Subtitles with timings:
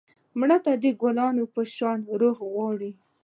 [0.39, 2.91] مړه ته د ګلونو په شان روح غواړو